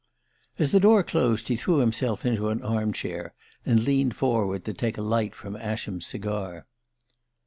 As 0.57 0.71
the 0.71 0.79
door 0.79 1.03
closed 1.03 1.47
he 1.47 1.55
threw 1.55 1.77
himself 1.77 2.25
into 2.25 2.49
an 2.49 2.63
armchair 2.63 3.35
and 3.67 3.83
leaned 3.83 4.15
forward 4.15 4.65
to 4.65 4.73
take 4.73 4.97
a 4.97 5.01
light 5.03 5.35
from 5.35 5.55
Ascham's 5.55 6.07
cigar. 6.07 6.65